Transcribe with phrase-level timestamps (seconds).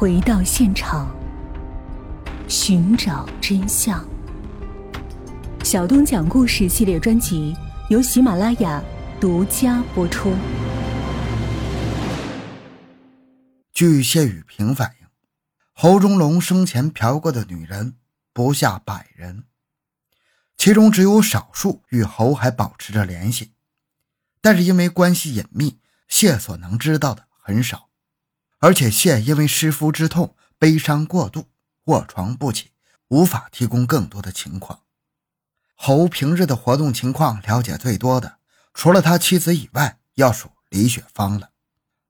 [0.00, 1.14] 回到现场，
[2.48, 4.02] 寻找真相。
[5.62, 7.54] 小东讲故事系列专辑
[7.90, 8.82] 由喜马拉雅
[9.20, 10.32] 独家播出。
[13.74, 15.06] 据谢雨萍反映，
[15.74, 17.96] 侯忠龙生前嫖过的女人
[18.32, 19.44] 不下百人，
[20.56, 23.52] 其中只有少数与侯还保持着联系，
[24.40, 25.78] 但是因为关系隐秘，
[26.08, 27.89] 谢所能知道的很少。
[28.60, 31.48] 而且谢因为失夫之痛，悲伤过度，
[31.84, 32.72] 卧床不起，
[33.08, 34.80] 无法提供更多的情况。
[35.74, 38.36] 侯平日的活动情况了解最多的，
[38.74, 41.52] 除了他妻子以外，要数李雪芳了。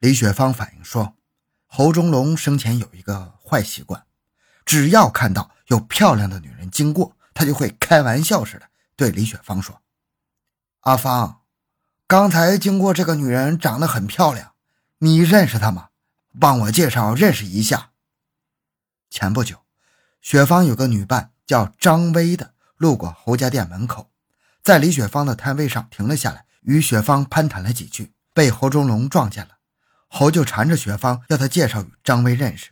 [0.00, 1.16] 李雪芳反映说，
[1.66, 4.04] 侯忠龙生前有一个坏习惯，
[4.66, 9.80] 只要看到有漂亮的女人经过，他就会开玩笑似的对李雪芳说
[10.84, 11.40] ：“阿芳，
[12.06, 14.52] 刚才经过这个女人长得很漂亮，
[14.98, 15.88] 你认识她吗？”
[16.40, 17.90] 帮我介绍认识一下。
[19.10, 19.58] 前不久，
[20.20, 24.10] 雪芳有个女伴叫张薇的，路过侯家店门口，
[24.62, 29.58] 在李雪芳的摊位上停了下来，与雪芳攀谈了几句，被侯忠龙撞见了。
[30.08, 32.70] 侯就缠着雪芳要他介绍与张薇认识。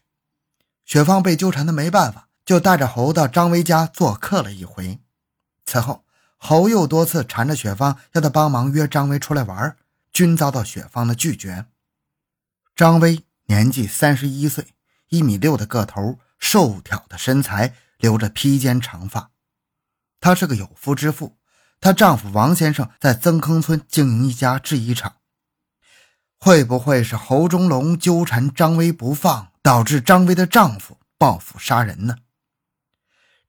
[0.85, 5.01] 雪芳被纠缠的没办法，就带着侯到张薇家做客了一回。
[5.65, 6.05] 此后，
[6.37, 9.77] 侯又多次缠着雪芳要他帮忙约张薇出来玩，
[10.13, 11.67] 均遭到雪芳的拒绝。
[12.75, 13.25] 张薇。
[13.47, 14.69] 年纪三十一岁，
[15.09, 19.31] 一米六的个头，瘦挑的身材，留着披肩长发。
[20.21, 21.39] 她是个有夫之妇，
[21.81, 25.17] 她丈夫王先生在曾坑村经营一家制衣厂。
[26.39, 32.17] 会不会是侯忠龙纠缠张薇不放，导致张薇的丈夫报复杀人呢？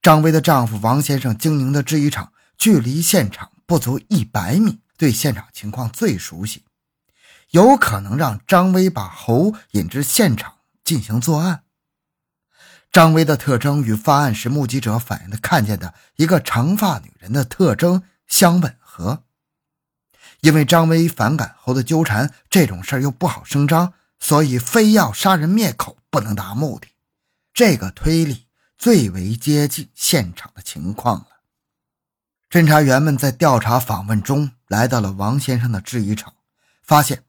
[0.02, 6.66] 张薇的丈夫王先生经营的制衣厂距离现场不足一百米，对现场情况最熟悉。
[7.54, 11.64] 有可能让张威把侯引至现场进行作案。
[12.92, 19.24] 张威的特征与发案时目击者反映的看见的一个长发女人的特征相吻合。
[20.42, 26.88] 因为张威反感侯的纠缠，这种事又不好声张，所以非要杀人灭口不能达目的。
[27.54, 28.48] 这个推理
[28.80, 31.28] 最为接近现场的情况了。
[32.50, 36.34] 侦查员们在调查访问中来到了王先生的制衣厂，
[36.82, 37.24] 发现。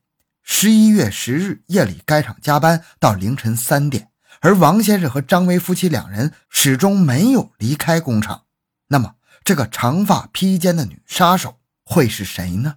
[0.47, 4.11] 十一月十日夜里，该厂加班到凌晨三点，
[4.41, 8.45] 而王先生和张威夫妻两人始终没有离开工厂。
[8.89, 12.77] 那么，这个长发披肩的女杀手会是谁呢？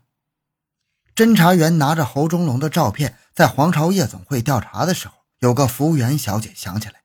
[1.14, 7.02] 侦查员拿着侯忠龙的照片，在皇朝夜总会调查的时候，有个服务员小姐想起来，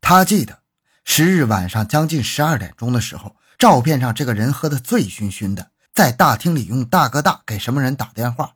[0.00, 0.58] 她记得
[1.04, 8.54] 十日晚上将近十二点钟的时候，照片上这个人喝得醉醺醺的，在大厅里用大哥大给什么人打电话。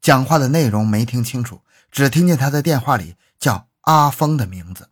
[0.00, 4.90] 讲话的内容没听清楚，只听见他在电话里叫阿峰的名字。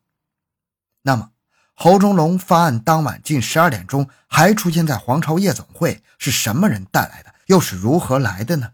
[1.02, 1.30] 那么，
[1.74, 7.34] 侯忠龙发案当晚近十二点钟还出现在皇朝夜总会，是什么人带来的？
[7.46, 8.72] 又是如何来的呢？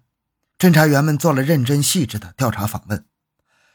[0.58, 3.04] 侦查员们做了认真细致的调查访问。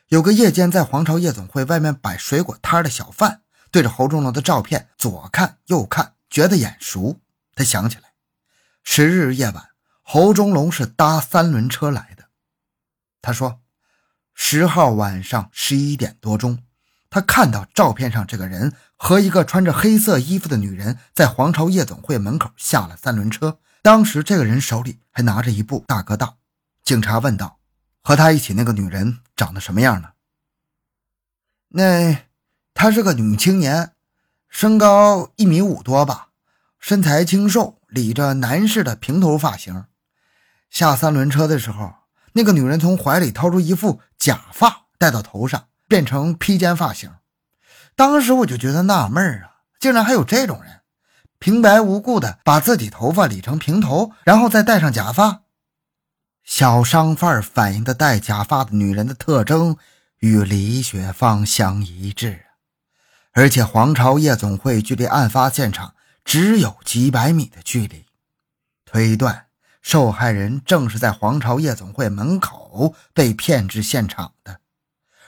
[0.08, 3.41] 有个夜间在皇朝夜总会外面摆水果摊的小贩，
[3.72, 7.22] 对着侯忠龙的照片左看右看，觉得眼熟。
[7.56, 8.14] 他想起来，
[8.84, 9.70] 十日夜晚，
[10.02, 12.19] 侯忠龙是搭三轮车来的。
[13.22, 13.62] 他说
[14.34, 16.63] ：“十号晚上十一点多钟，
[17.09, 23.59] 他看到照片上这个人和一个穿着黑色衣服的女人在皇朝夜总会门口下了三轮车。
[23.81, 26.35] 当时这个人手里还拿着一部大哥大。”
[26.81, 27.59] 警察问道
[28.02, 30.12] ：“和他一起那个女人长得什么样呢
[31.75, 32.25] ？”“那
[32.74, 33.91] 她是个女青年，
[34.47, 36.29] 身高一米五多吧，
[36.79, 39.85] 身材清瘦，理着男士的平头发型。
[40.69, 41.96] 下三轮车的时候。”
[42.34, 47.12] 那个女人从怀里掏出一副假发戴到头上，变成披肩发型。
[47.95, 50.81] 当时我就觉得纳闷啊，竟然还有这种人，
[51.38, 55.41] 平白无故的把自己头发理成平头，然后再戴上假发。
[56.44, 59.78] 小商贩反映的戴假发的女人的特征
[60.19, 62.46] 与李雪芳相一致，
[63.34, 65.93] 而且皇朝夜总会距离案发现场
[66.23, 68.05] 只有几百米的距离，
[68.85, 69.48] 推断。
[69.81, 74.59] 受害人正是在皇朝夜总会门口被骗至现场的。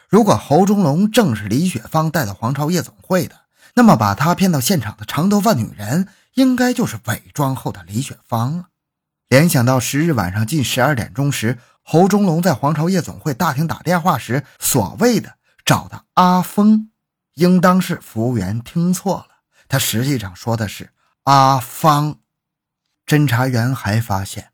[0.10, 3.36] 如果侯忠龙正是李雪芳带到皇朝夜总会的，
[3.76, 8.66] 那么把他骗到现场的长头发女人，应该就是伪装后的李雪芳了。
[9.30, 16.92] 联想到十日晚上近十二点钟时，侯忠龙在皇朝夜总会大厅打电话时所谓的找的阿峰，
[17.36, 19.28] 应当是服务员听错了，
[19.70, 20.90] 他实际上说的是
[21.24, 22.18] 阿芳。
[23.06, 24.52] 侦查员还发现，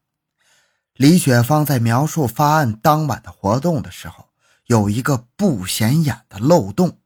[0.95, 4.29] 李雪芳在描述发案当晚的活动的时候，
[4.65, 6.99] 有一个不显眼的漏洞。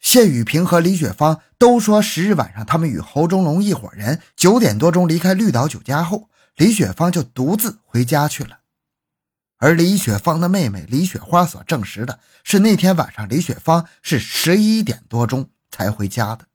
[0.00, 8.60] 谢雨平和李雪芳都说，十日晚上他们与侯忠龙一伙人九点多钟离开绿岛酒家后，李雪芳就独自回家去了。
[9.56, 16.46] 而李雪芳的妹妹李雪花所证实的是，那天晚上李雪芳是十一点多钟才回家的。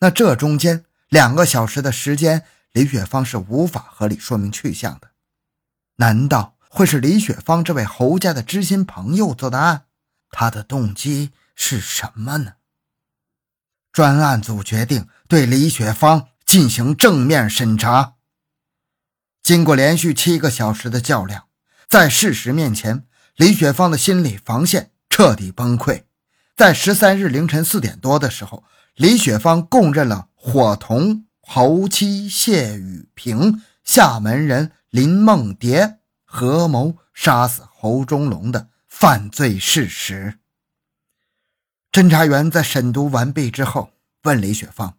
[0.00, 2.44] 那这中间两个小时的时间，
[2.78, 5.10] 李雪芳是无法合理说明去向的。
[5.96, 9.86] 难道会是李雪芳这位侯家的知心朋友做的案？
[10.30, 12.52] 他的动机是什么呢？
[13.90, 18.14] 专案组决定对李雪芳进行正面审查。
[19.42, 21.48] 经过连续七个小时的较量，
[21.88, 26.04] 在事实面前，李雪芳的心理防线彻底崩溃。
[26.54, 28.62] 在十三日凌晨四点多的时候。
[28.94, 40.40] 李雪芳供认了伙同侯妻谢雨萍、厦门人林梦蝶合谋杀死侯忠龙的犯罪事实。
[41.90, 44.98] 侦查员在审读完毕之后，问李雪芳：“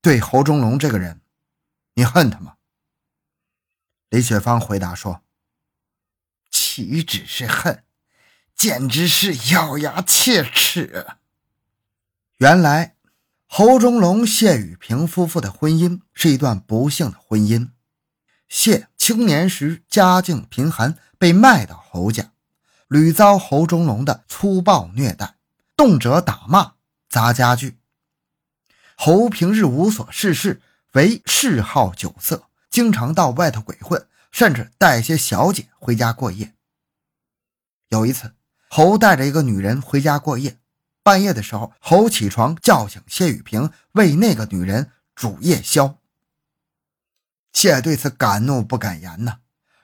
[0.00, 1.20] 对侯忠龙这个人，
[1.96, 2.56] 你恨他吗？”
[4.08, 5.20] 李雪芳回答说
[6.50, 7.84] ：“岂止是恨，
[8.54, 11.08] 简直是咬牙切齿。”
[12.40, 12.91] 原来，
[13.54, 17.68] 侯忠龙、谢雨萍夫妇的婚姻是一段不幸的婚姻。
[18.48, 22.32] 谢青年时家境贫寒，被卖到侯家，
[22.88, 25.34] 屡遭侯忠龙的粗暴虐待，
[25.76, 26.76] 动辄打骂、
[27.10, 27.76] 砸家具。
[28.96, 30.62] 侯平日无所事事，
[30.92, 36.54] 唯嗜好酒色，经常到外头鬼混，甚至带些小姐回家过夜。
[37.90, 38.32] 有一次，
[38.70, 40.56] 侯带着一个女人回家过夜。
[41.02, 45.98] 半夜的时候，侯起床叫醒谢雨萍，为那个女人煮夜宵。
[47.52, 49.38] 谢对此敢怒不敢言呐，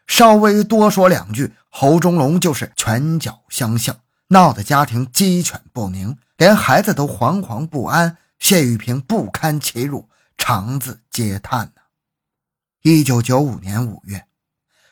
[0.06, 8.17] 稍微多说两句，侯忠龙就是拳脚相向，闹得家庭鸡犬不宁，连孩子都惶惶不安。
[8.38, 11.82] 谢雨萍不堪其辱，肠子嗟叹呐。
[12.82, 14.26] 一九九五年五月，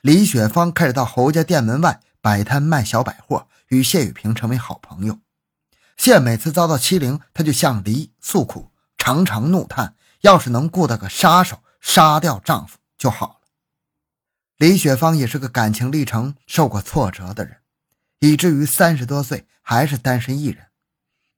[0.00, 5.20] 李雪芳开始到侯家店门外摆摊卖小百货，与谢雨萍成为好朋友。
[5.96, 13.36] 谢每次遭到欺凌，他就向黎诉苦，常常怒叹：“要是能雇到个杀手，杀掉丈夫就好了。”
[14.58, 17.58] 李雪芳也是个感情历程受过挫折的人，
[18.20, 20.66] 以至于三十多岁还是单身一人。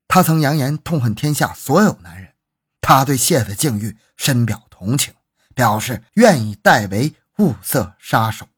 [0.06, 2.34] 她曾扬言痛恨天下所有男人，
[2.81, 5.14] 她对谢的境遇深表同情，
[5.54, 8.49] 表示愿意代为物色杀手，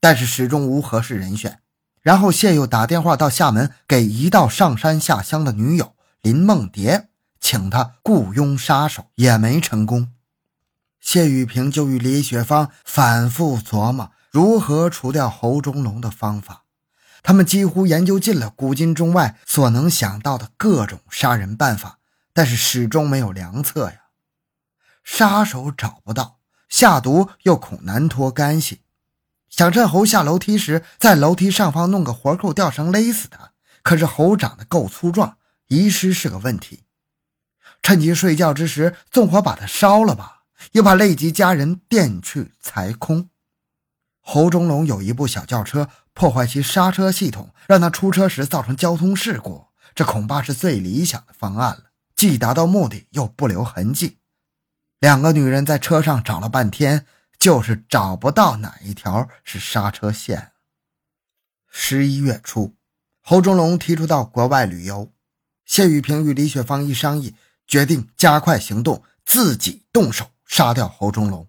[0.00, 1.59] 但是始终无合适人选。
[2.02, 7.08] 然后谢又打电话到厦门，给一道上山下乡的女友林梦蝶，
[7.40, 10.12] 请她雇佣杀手，也没成功。
[11.00, 16.64] 谢雨萍就与李雪芳反复琢磨如何除掉侯忠龙的方法，
[17.22, 21.98] 他们几乎研究尽了古今中外所能想到的各种杀人办法，
[22.32, 23.96] 但是始终没有良策呀。
[25.02, 26.38] 杀手找不到，
[26.68, 28.82] 下毒又恐难脱干系。
[29.50, 33.50] 想趁猴下楼梯时，在楼梯上方弄个活扣吊绳勒死他，
[33.82, 35.36] 可是猴长得够粗壮，
[35.66, 36.84] 遗失是个问题。
[37.82, 43.28] 趁机睡觉之时，纵火把他烧了吧，又怕累及家人，电去财空。
[44.20, 54.18] 侯忠龙有一部小轿车，破坏其刹车系统，让他出车时造成交通事故，这恐怕是最理想的方案了，既达到目的，又不留痕迹。
[55.00, 57.06] 两个女人在车上找了半天。
[57.40, 60.52] 就是找不到哪一条是刹车线。
[61.70, 62.76] 十一月初，
[63.22, 65.10] 侯忠龙提出到国外旅游，
[65.64, 67.34] 谢雨萍与李雪芳一商议，
[67.66, 71.48] 决定加快行动，自己动手杀掉侯忠龙。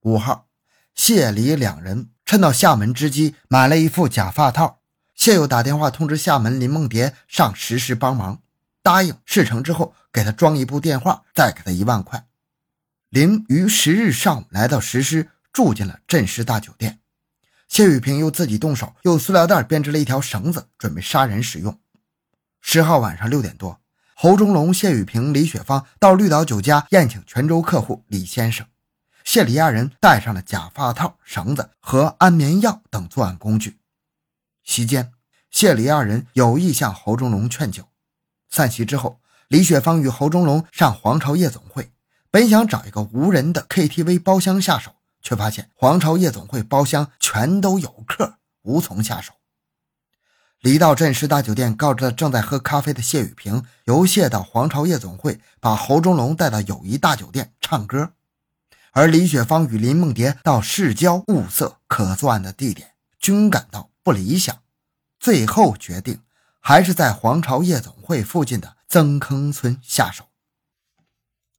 [0.00, 0.48] 五号，
[0.94, 4.80] 谢李两人趁到厦门之机买了一副假发套，
[5.14, 8.42] 谢又打电话通知厦门林梦蝶上石狮帮忙，
[8.82, 12.26] 答应事成之后给他装一部电话，再给他一万块。
[13.12, 17.00] 林于十日上午来到石狮，住进了镇石大酒店。
[17.68, 21.78] 谢雨萍又自己动手，用塑料袋编织了一条绳子，准备杀人使用。
[22.62, 23.78] 十号晚上六点多，
[24.14, 28.66] 侯忠龙、谢雨萍、李雪芳到绿岛酒家宴请泉州客户李先生。
[29.24, 33.76] 谢李二人带上了假发套、绳子和安眠药等作案工具。
[34.64, 35.12] 席间，
[35.50, 37.86] 谢李二人有意向侯忠龙劝酒。
[38.48, 41.92] 散席之后，李雪芳与侯忠龙上皇朝夜总会。
[42.32, 49.34] 本想找一个无人的 KTV 包厢下手，却发现皇朝夜总会包厢全都有客，无从下手。
[50.60, 58.12] 李到镇师大酒店，告知了正在喝咖啡的谢雨萍，由谢到皇朝夜总会，把侯忠龙带到友谊大酒店唱歌。
[58.92, 64.56] 而李雪芳与林梦蝶到市郊物色可作案的地点，均感到不理想，
[65.20, 66.22] 最后决定
[66.60, 70.24] 还是在皇朝夜总会附近的曾坑村下手。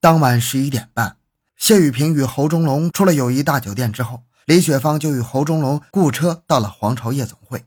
[0.04, 1.16] 当晚十一点半，
[1.56, 7.64] 谢雨平与侯忠龙出了友谊大酒店之后，李雪芳就与侯忠龙雇车到了皇朝夜总会，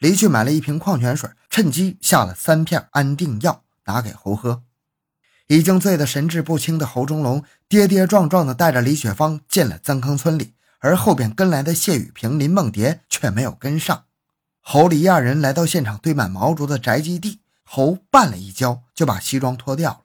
[0.00, 4.64] 离去买了一瓶矿泉水，趁机下了三片安定药，拿给侯喝。
[5.46, 14.06] 已经醉得神志不清的侯忠龙跌跌撞撞地带着李雪芳进了曾坑村里，而后边跟来的谢雨平、林梦蝶却没有跟上。
[14.60, 20.01] 侯李二人来到现场堆满毛竹的宅基地，侯绊了一跤，就把西装脱掉。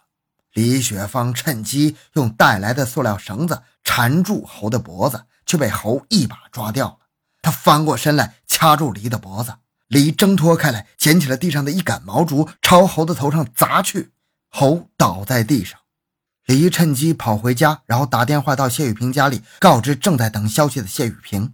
[0.57, 6.97] 李雪芳趁机用带来的塑料绳子缠住猴的脖子，却被猴一把抓掉了。
[7.43, 9.53] 他翻过身来掐住梨的脖子，
[9.87, 14.13] 梨挣脱开来，捡起了地上的一杆毛竹，朝猴的头上砸去。
[14.49, 15.79] 猴倒在地上，
[16.47, 21.53] 梨趁机跑回家，然后打电话到谢雨平家里，告知正在等消息的谢雨平。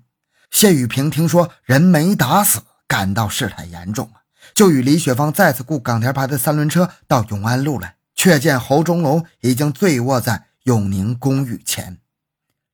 [0.50, 4.22] 谢雨平听说人没打死，感到事态严重了，
[4.56, 7.98] 就与李雪芳再次雇港田牌的三轮车到永安路来。
[8.16, 12.00] 却见侯忠龙已经醉卧在永宁公寓前，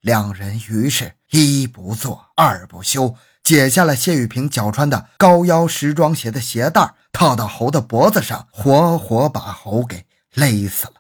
[0.02, 10.94] 两人于是一不做二不休，解下了谢雨平脚穿的高腰时装鞋的鞋带，套到猴的脖子上，活活把猴给勒死了。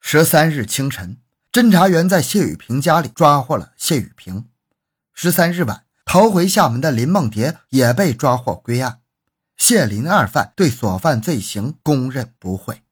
[0.00, 1.18] 十三日清晨，
[1.52, 4.48] 侦查员在谢雨平家里抓获了谢雨平。
[5.12, 9.00] 十三日晚，逃回厦门的林梦蝶也被抓获归案。
[9.58, 12.82] 谢林二犯对所犯罪行供认不讳。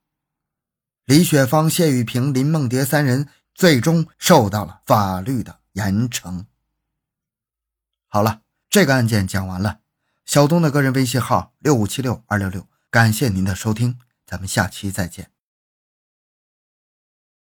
[1.08, 6.44] 李雪芳、谢雨萍、林梦蝶三人最终受到了法律的严惩。
[8.08, 9.80] 好了，这个案件讲完了。
[10.26, 15.30] 小东的个人微信号六五七六二六六，感谢您的收听，咱们下期再见。